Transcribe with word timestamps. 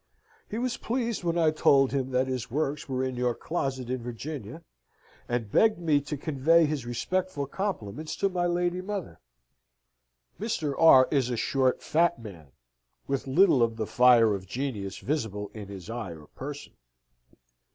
He 0.49 0.57
was 0.57 0.77
pleased 0.77 1.23
when 1.23 1.37
I 1.37 1.51
told 1.51 1.91
him 1.91 2.09
that 2.09 2.25
his 2.25 2.49
works 2.49 2.89
were 2.89 3.03
in 3.03 3.15
your 3.15 3.35
closet 3.35 3.87
in 3.87 4.01
Virginia, 4.01 4.63
and 5.29 5.51
begged 5.51 5.77
me 5.77 6.01
to 6.01 6.17
convey 6.17 6.65
his 6.65 6.87
respectful 6.87 7.45
compliments 7.45 8.15
to 8.15 8.27
my 8.27 8.47
lady 8.47 8.81
mother. 8.81 9.19
Mr. 10.39 10.73
R. 10.75 11.07
is 11.11 11.29
a 11.29 11.37
short 11.37 11.83
fat 11.83 12.17
man, 12.17 12.47
with 13.05 13.27
little 13.27 13.61
of 13.61 13.75
the 13.77 13.85
fire 13.85 14.33
of 14.33 14.47
genius 14.47 14.97
visible 14.97 15.51
in 15.53 15.67
his 15.67 15.87
eye 15.87 16.13
or 16.15 16.25
person. 16.25 16.73